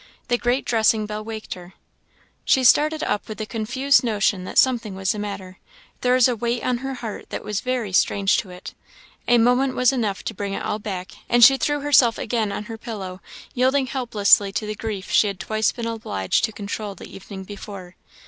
[0.29, 1.75] The great dressing bell waked her.
[2.43, 5.59] She started up with a confused notion that something was the matter:
[6.01, 8.73] there was a weight on her heart that was very strange to it.
[9.27, 12.63] A moment was enough to bring it all back; and she threw herself again on
[12.63, 13.21] her pillow,
[13.53, 17.95] yielding helplessly to the grief she had twice been obliged to control the evening before.